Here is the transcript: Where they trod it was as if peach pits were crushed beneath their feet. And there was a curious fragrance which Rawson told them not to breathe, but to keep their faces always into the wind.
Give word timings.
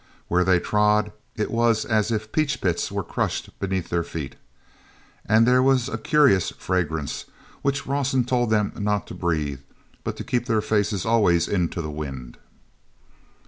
Where 0.29 0.43
they 0.43 0.59
trod 0.59 1.11
it 1.35 1.51
was 1.51 1.85
as 1.85 2.09
if 2.09 2.31
peach 2.31 2.59
pits 2.59 2.91
were 2.91 3.03
crushed 3.03 3.51
beneath 3.59 3.89
their 3.89 4.01
feet. 4.03 4.35
And 5.27 5.45
there 5.47 5.61
was 5.61 5.87
a 5.87 5.99
curious 5.99 6.49
fragrance 6.49 7.25
which 7.61 7.85
Rawson 7.85 8.25
told 8.25 8.49
them 8.49 8.71
not 8.79 9.05
to 9.05 9.13
breathe, 9.13 9.59
but 10.03 10.17
to 10.17 10.23
keep 10.23 10.47
their 10.47 10.59
faces 10.61 11.05
always 11.05 11.47
into 11.47 11.83
the 11.83 11.91
wind. 11.91 12.39